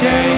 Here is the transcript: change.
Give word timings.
change. 0.00 0.29